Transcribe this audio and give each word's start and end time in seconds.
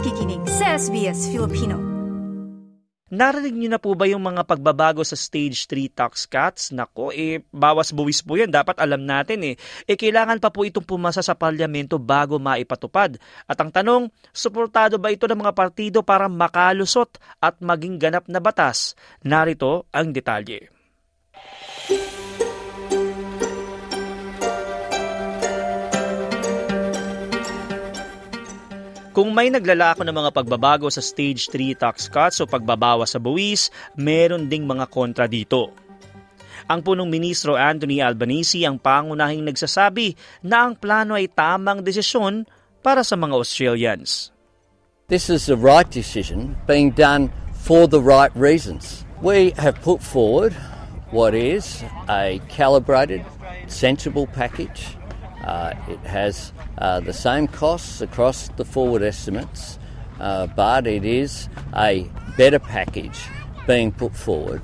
nakikinig 0.00 0.40
sa 0.48 0.80
SBS 0.80 1.28
Filipino. 1.28 1.76
Narinig 3.12 3.52
niyo 3.52 3.68
na 3.68 3.76
po 3.76 3.92
ba 3.92 4.08
yung 4.08 4.24
mga 4.24 4.48
pagbabago 4.48 5.04
sa 5.04 5.12
stage 5.12 5.68
3 5.68 5.92
tax 5.92 6.24
cuts? 6.24 6.72
Nako, 6.72 7.12
eh, 7.12 7.44
bawas 7.52 7.92
buwis 7.92 8.24
po 8.24 8.40
yan. 8.40 8.48
Dapat 8.48 8.80
alam 8.80 9.04
natin 9.04 9.44
eh. 9.44 9.54
Eh, 9.84 10.00
kailangan 10.00 10.40
pa 10.40 10.48
po 10.48 10.64
itong 10.64 10.88
pumasa 10.88 11.20
sa 11.20 11.36
parlamento 11.36 12.00
bago 12.00 12.40
maipatupad. 12.40 13.20
At 13.44 13.60
ang 13.60 13.68
tanong, 13.68 14.08
suportado 14.32 14.96
ba 14.96 15.12
ito 15.12 15.28
ng 15.28 15.36
mga 15.36 15.52
partido 15.52 16.00
para 16.00 16.32
makalusot 16.32 17.20
at 17.36 17.60
maging 17.60 18.00
ganap 18.00 18.24
na 18.24 18.40
batas? 18.40 18.96
Narito 19.20 19.84
ang 19.92 20.16
detalye. 20.16 20.79
Kung 29.20 29.36
may 29.36 29.52
naglalako 29.52 30.00
ng 30.00 30.16
mga 30.16 30.32
pagbabago 30.32 30.88
sa 30.88 31.04
Stage 31.04 31.52
3 31.52 31.76
tax 31.76 32.08
cuts 32.08 32.40
o 32.40 32.48
pagbabawas 32.48 33.12
sa 33.12 33.20
buwis, 33.20 33.68
meron 33.92 34.48
ding 34.48 34.64
mga 34.64 34.88
kontra 34.88 35.28
dito. 35.28 35.76
Ang 36.64 36.80
punong 36.80 37.04
ministro 37.04 37.52
Anthony 37.52 38.00
Albanese 38.00 38.64
ang 38.64 38.80
pangunahing 38.80 39.44
nagsasabi 39.44 40.16
na 40.40 40.64
ang 40.64 40.72
plano 40.72 41.20
ay 41.20 41.28
tamang 41.28 41.84
desisyon 41.84 42.48
para 42.80 43.04
sa 43.04 43.12
mga 43.12 43.36
Australians. 43.36 44.32
This 45.12 45.28
is 45.28 45.44
the 45.44 45.60
right 45.60 45.92
decision 45.92 46.56
being 46.64 46.88
done 46.88 47.28
for 47.52 47.84
the 47.84 48.00
right 48.00 48.32
reasons. 48.32 49.04
We 49.20 49.52
have 49.60 49.84
put 49.84 50.00
forward 50.00 50.56
what 51.12 51.36
is 51.36 51.84
a 52.08 52.40
calibrated, 52.48 53.20
sensible 53.68 54.32
package. 54.32 54.96
Uh, 55.44 55.74
it 55.88 56.00
has 56.04 56.52
uh, 56.78 57.00
the 57.00 57.12
same 57.12 57.48
costs 57.48 58.00
across 58.00 58.48
the 58.56 58.64
forward 58.64 59.02
estimates, 59.02 59.78
uh, 60.20 60.46
but 60.48 60.86
it 60.86 61.04
is 61.04 61.48
a 61.74 62.04
better 62.36 62.58
package 62.58 63.18
being 63.66 63.92
put 63.92 64.14
forward. 64.14 64.62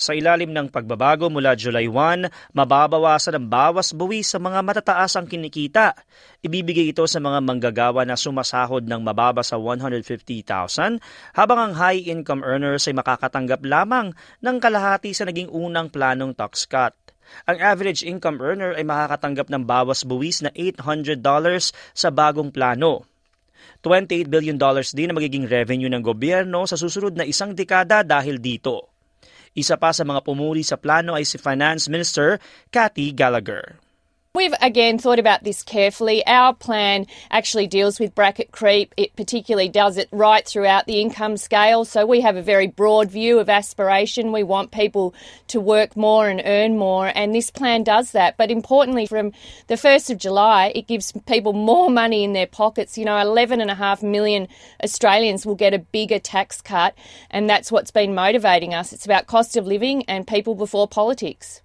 Sa 0.00 0.16
ilalim 0.16 0.48
ng 0.56 0.72
pagbabago 0.72 1.28
mula 1.28 1.52
July 1.52 1.84
1, 1.84 2.56
mababawasan 2.56 3.36
ang 3.36 3.46
bawas 3.52 3.92
buwi 3.92 4.24
sa 4.24 4.40
mga 4.40 4.64
matataas 4.64 5.12
ang 5.20 5.28
kinikita. 5.28 5.92
Ibibigay 6.40 6.96
ito 6.96 7.04
sa 7.04 7.20
mga 7.20 7.44
manggagawa 7.44 8.08
na 8.08 8.16
sumasahod 8.16 8.88
ng 8.88 8.96
mababa 9.04 9.44
sa 9.44 9.60
150,000 9.60 11.04
habang 11.36 11.58
ang 11.60 11.72
high-income 11.76 12.40
earners 12.40 12.88
ay 12.88 12.96
makakatanggap 12.96 13.60
lamang 13.60 14.16
ng 14.40 14.56
kalahati 14.56 15.12
sa 15.12 15.28
naging 15.28 15.52
unang 15.52 15.92
planong 15.92 16.32
tax 16.32 16.64
cut. 16.64 16.96
Ang 17.48 17.58
average 17.60 18.06
income 18.06 18.38
earner 18.40 18.72
ay 18.76 18.84
makakatanggap 18.84 19.48
ng 19.50 19.62
bawas 19.64 20.06
buwis 20.06 20.44
na 20.44 20.50
$800 20.52 21.20
sa 21.94 22.08
bagong 22.08 22.50
plano. 22.52 23.08
$28 23.80 24.28
billion 24.28 24.60
din 24.92 25.08
ang 25.08 25.16
magiging 25.16 25.46
revenue 25.48 25.88
ng 25.88 26.04
gobyerno 26.04 26.68
sa 26.68 26.76
susunod 26.76 27.16
na 27.16 27.24
isang 27.24 27.56
dekada 27.56 28.04
dahil 28.04 28.36
dito. 28.36 28.92
Isa 29.56 29.74
pa 29.80 29.90
sa 29.90 30.06
mga 30.06 30.22
pumuli 30.22 30.62
sa 30.62 30.78
plano 30.78 31.18
ay 31.18 31.26
si 31.26 31.34
Finance 31.40 31.90
Minister 31.90 32.38
Cathy 32.70 33.10
Gallagher. 33.10 33.89
We've 34.32 34.54
again 34.62 34.98
thought 34.98 35.18
about 35.18 35.42
this 35.42 35.64
carefully. 35.64 36.24
Our 36.24 36.54
plan 36.54 37.08
actually 37.32 37.66
deals 37.66 37.98
with 37.98 38.14
bracket 38.14 38.52
creep. 38.52 38.94
It 38.96 39.16
particularly 39.16 39.68
does 39.68 39.96
it 39.98 40.08
right 40.12 40.46
throughout 40.46 40.86
the 40.86 41.00
income 41.00 41.36
scale. 41.36 41.84
So 41.84 42.06
we 42.06 42.20
have 42.20 42.36
a 42.36 42.42
very 42.42 42.68
broad 42.68 43.10
view 43.10 43.40
of 43.40 43.48
aspiration. 43.48 44.30
We 44.30 44.44
want 44.44 44.70
people 44.70 45.14
to 45.48 45.60
work 45.60 45.96
more 45.96 46.28
and 46.28 46.40
earn 46.44 46.78
more, 46.78 47.10
and 47.12 47.34
this 47.34 47.50
plan 47.50 47.82
does 47.82 48.12
that. 48.12 48.36
But 48.36 48.52
importantly, 48.52 49.04
from 49.06 49.32
the 49.66 49.74
1st 49.74 50.10
of 50.10 50.18
July, 50.18 50.70
it 50.76 50.86
gives 50.86 51.10
people 51.26 51.52
more 51.52 51.90
money 51.90 52.22
in 52.22 52.32
their 52.32 52.46
pockets. 52.46 52.96
You 52.96 53.06
know, 53.06 53.16
11.5 53.16 54.04
million 54.04 54.46
Australians 54.84 55.44
will 55.44 55.56
get 55.56 55.74
a 55.74 55.80
bigger 55.80 56.20
tax 56.20 56.60
cut, 56.60 56.94
and 57.32 57.50
that's 57.50 57.72
what's 57.72 57.90
been 57.90 58.14
motivating 58.14 58.74
us. 58.74 58.92
It's 58.92 59.04
about 59.04 59.26
cost 59.26 59.56
of 59.56 59.66
living 59.66 60.04
and 60.04 60.24
people 60.24 60.54
before 60.54 60.86
politics. 60.86 61.62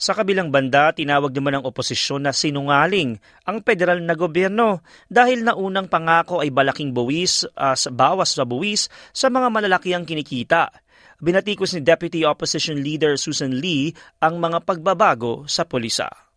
Sa 0.00 0.16
kabilang 0.16 0.48
banda, 0.48 0.96
tinawag 0.96 1.28
naman 1.36 1.60
ng 1.60 1.68
oposisyon 1.68 2.24
na 2.24 2.32
sinungaling 2.32 3.20
ang 3.44 3.60
federal 3.60 4.00
na 4.00 4.16
gobyerno 4.16 4.80
dahil 5.12 5.44
naunang 5.44 5.92
pangako 5.92 6.40
ay 6.40 6.48
balaking 6.48 6.96
buwis 6.96 7.44
uh, 7.52 7.76
bawas 7.92 8.32
sa 8.32 8.48
buwis 8.48 8.88
sa 9.12 9.28
mga 9.28 9.52
malalaki 9.52 9.92
ang 9.92 10.08
kinikita. 10.08 10.72
Binatikos 11.20 11.76
ni 11.76 11.84
Deputy 11.84 12.24
Opposition 12.24 12.80
Leader 12.80 13.20
Susan 13.20 13.52
Lee 13.52 13.92
ang 14.24 14.40
mga 14.40 14.64
pagbabago 14.64 15.44
sa 15.44 15.68
pulisa. 15.68 16.29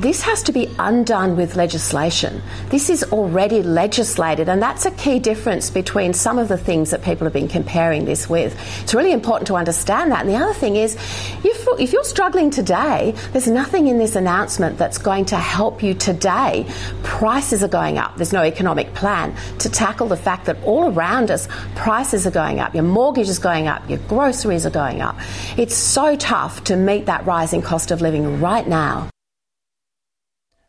This 0.00 0.20
has 0.22 0.42
to 0.44 0.52
be 0.52 0.68
undone 0.78 1.36
with 1.36 1.56
legislation. 1.56 2.42
This 2.68 2.90
is 2.90 3.02
already 3.04 3.62
legislated, 3.62 4.48
and 4.48 4.60
that's 4.60 4.84
a 4.84 4.90
key 4.90 5.18
difference 5.18 5.70
between 5.70 6.12
some 6.12 6.38
of 6.38 6.48
the 6.48 6.58
things 6.58 6.90
that 6.90 7.02
people 7.02 7.24
have 7.24 7.32
been 7.32 7.48
comparing 7.48 8.04
this 8.04 8.28
with. 8.28 8.54
It's 8.82 8.94
really 8.94 9.12
important 9.12 9.46
to 9.48 9.56
understand 9.56 10.12
that. 10.12 10.20
And 10.20 10.28
the 10.28 10.36
other 10.36 10.52
thing 10.52 10.76
is, 10.76 10.96
if 11.42 11.92
you're 11.92 12.04
struggling 12.04 12.50
today, 12.50 13.14
there's 13.32 13.48
nothing 13.48 13.86
in 13.86 13.96
this 13.96 14.16
announcement 14.16 14.76
that's 14.76 14.98
going 14.98 15.24
to 15.26 15.36
help 15.36 15.82
you 15.82 15.94
today. 15.94 16.66
Prices 17.02 17.62
are 17.62 17.68
going 17.68 17.96
up. 17.96 18.16
There's 18.16 18.34
no 18.34 18.44
economic 18.44 18.92
plan 18.92 19.34
to 19.60 19.70
tackle 19.70 20.08
the 20.08 20.16
fact 20.16 20.44
that 20.44 20.62
all 20.62 20.92
around 20.92 21.30
us, 21.30 21.48
prices 21.74 22.26
are 22.26 22.30
going 22.30 22.60
up. 22.60 22.74
Your 22.74 22.84
mortgage 22.84 23.28
is 23.28 23.38
going 23.38 23.66
up. 23.66 23.88
Your 23.88 23.98
groceries 24.00 24.66
are 24.66 24.70
going 24.70 25.00
up. 25.00 25.16
It's 25.56 25.74
so 25.74 26.16
tough 26.16 26.64
to 26.64 26.76
meet 26.76 27.06
that 27.06 27.24
rising 27.24 27.62
cost 27.62 27.90
of 27.90 28.02
living 28.02 28.40
right 28.40 28.68
now. 28.68 29.08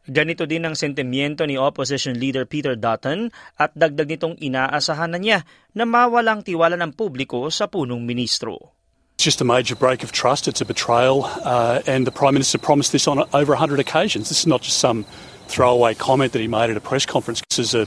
Ganito 0.08 0.48
din 0.48 0.64
ang 0.64 0.72
sentimiento 0.72 1.44
ni 1.44 1.60
Opposition 1.60 2.16
Leader 2.16 2.48
Peter 2.48 2.80
Dutton 2.80 3.28
at 3.60 3.76
dagdag 3.76 4.08
nitong 4.08 4.40
inaasahan 4.40 5.12
na 5.12 5.20
niya 5.20 5.44
na 5.76 5.84
mawalang 5.84 6.48
tiwala 6.48 6.80
ng 6.80 6.96
publiko 6.96 7.52
sa 7.52 7.68
punong 7.68 8.08
ministro. 8.08 8.72
It's 9.20 9.28
just 9.28 9.44
a 9.44 9.48
major 9.48 9.76
break 9.76 10.08
of 10.08 10.16
trust. 10.16 10.48
It's 10.48 10.64
a 10.64 10.66
betrayal, 10.66 11.28
uh, 11.44 11.84
and 11.84 12.08
the 12.08 12.14
Prime 12.16 12.40
Minister 12.40 12.56
promised 12.56 12.96
this 12.96 13.04
on 13.04 13.20
over 13.36 13.52
100 13.52 13.84
occasions. 13.84 14.30
This 14.30 14.40
is 14.40 14.48
not 14.48 14.62
just 14.64 14.80
some 14.80 15.04
throwaway 15.52 15.92
comment 15.92 16.32
that 16.32 16.40
he 16.40 16.48
made 16.48 16.70
at 16.70 16.78
a 16.78 16.86
press 16.86 17.04
conference. 17.04 17.44
This 17.50 17.60
is 17.60 17.76
a, 17.76 17.84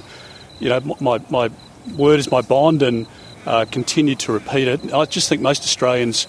you 0.60 0.69
know, 0.69 0.81
my, 1.00 1.25
my 1.31 1.48
word 1.97 2.20
is 2.20 2.28
my 2.28 2.42
bond 2.42 2.82
and 2.82 3.06
uh, 3.47 3.64
continue 3.70 4.14
to 4.16 4.32
repeat 4.32 4.69
it. 4.69 4.92
I 4.92 5.06
just 5.06 5.31
think 5.31 5.41
most 5.41 5.62
Australians 5.62 6.26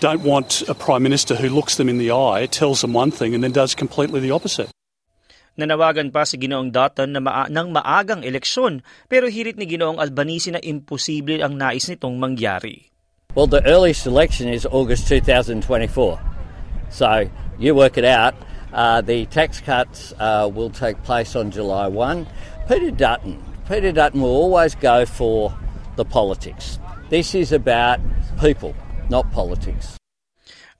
don't 0.00 0.22
want 0.22 0.62
a 0.68 0.74
Prime 0.74 1.02
Minister 1.02 1.36
who 1.36 1.50
looks 1.50 1.76
them 1.76 1.90
in 1.90 1.98
the 1.98 2.12
eye, 2.12 2.46
tells 2.46 2.80
them 2.80 2.94
one 2.94 3.10
thing, 3.10 3.34
and 3.34 3.44
then 3.44 3.52
does 3.52 3.74
completely 3.74 4.20
the 4.20 4.30
opposite. 4.30 4.72
Nanawagan 5.52 6.08
pa 6.08 6.24
si 6.24 6.40
Ginoong 6.40 6.72
Dutton 6.72 7.12
na 7.12 7.20
maa- 7.20 7.50
ng 7.52 7.68
maagang 7.76 8.24
eleksyon 8.24 8.80
pero 9.08 9.28
hirit 9.28 9.60
ni 9.60 9.68
Ginoong 9.68 10.00
Albanese 10.00 10.48
na 10.48 10.62
imposible 10.64 11.44
ang 11.44 11.60
nais 11.60 11.84
nitong 11.88 12.16
mangyari. 12.16 12.88
Well, 13.36 13.48
the 13.48 13.64
earliest 13.64 14.04
election 14.04 14.48
is 14.48 14.68
August 14.68 15.08
2024. 15.08 15.64
So 16.92 17.28
you 17.56 17.74
work 17.74 17.96
it 17.96 18.04
out. 18.04 18.36
Uh, 18.72 19.00
the 19.00 19.24
tax 19.28 19.60
cuts 19.60 20.12
uh, 20.20 20.48
will 20.52 20.68
take 20.68 21.00
place 21.04 21.36
on 21.36 21.50
July 21.52 21.88
1. 21.88 22.26
Peter 22.68 22.90
Dutton, 22.90 23.40
Peter 23.68 23.92
Dutton 23.92 24.20
will 24.20 24.36
always 24.36 24.74
go 24.74 25.04
for 25.04 25.56
the 25.96 26.04
politics. 26.04 26.78
This 27.08 27.34
is 27.34 27.52
about 27.52 28.00
people, 28.40 28.74
not 29.08 29.30
politics. 29.32 29.96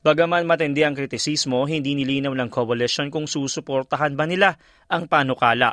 Bagaman 0.02 0.42
matindi 0.50 0.82
ang 0.82 0.98
kritisismo, 0.98 1.62
hindi 1.62 1.94
nilinaw 1.94 2.34
ng 2.34 2.50
coalition 2.50 3.06
kung 3.06 3.30
susuportahan 3.30 4.18
ba 4.18 4.26
nila 4.26 4.58
ang 4.90 5.06
panukala. 5.06 5.70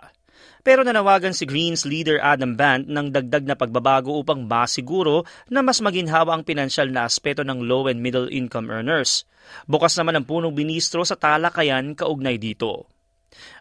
Pero 0.62 0.86
nanawagan 0.86 1.34
si 1.34 1.50
Greens 1.50 1.82
leader 1.82 2.22
Adam 2.22 2.54
Band 2.54 2.86
ng 2.86 3.10
dagdag 3.10 3.50
na 3.50 3.58
pagbabago 3.58 4.14
upang 4.22 4.46
masiguro 4.46 5.26
na 5.50 5.66
mas 5.66 5.82
maginhawa 5.82 6.38
ang 6.38 6.46
pinansyal 6.46 6.94
na 6.94 7.10
aspeto 7.10 7.42
ng 7.42 7.66
low 7.66 7.90
and 7.90 8.06
middle 8.06 8.30
income 8.30 8.70
earners. 8.70 9.26
Bukas 9.66 9.98
naman 9.98 10.22
ang 10.22 10.30
punong 10.30 10.54
ministro 10.54 11.02
sa 11.02 11.18
talakayan 11.18 11.98
kaugnay 11.98 12.38
dito. 12.38 12.86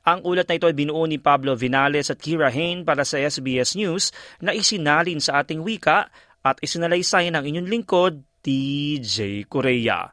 Ang 0.04 0.20
ulat 0.20 0.52
na 0.52 0.60
ito 0.60 0.68
ay 0.68 0.76
binuo 0.76 1.08
ni 1.08 1.16
Pablo 1.16 1.56
Vinales 1.56 2.12
at 2.12 2.20
Kira 2.20 2.52
Hain 2.52 2.84
para 2.84 3.08
sa 3.08 3.16
SBS 3.16 3.72
News 3.72 4.12
na 4.44 4.52
isinalin 4.52 5.24
sa 5.24 5.40
ating 5.40 5.64
wika 5.64 6.12
at 6.44 6.60
isinalaysay 6.60 7.32
ng 7.32 7.44
inyong 7.56 7.68
lingkod, 7.72 8.20
TJ 8.44 9.48
Korea 9.48 10.12